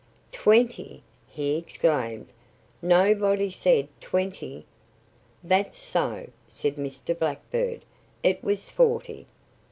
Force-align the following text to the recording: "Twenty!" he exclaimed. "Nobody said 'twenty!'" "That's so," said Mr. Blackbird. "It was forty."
"Twenty!" 0.31 1.03
he 1.27 1.57
exclaimed. 1.57 2.25
"Nobody 2.81 3.51
said 3.51 3.87
'twenty!'" 4.01 4.65
"That's 5.43 5.77
so," 5.77 6.31
said 6.47 6.77
Mr. 6.77 7.15
Blackbird. 7.19 7.85
"It 8.23 8.43
was 8.43 8.71
forty." 8.71 9.27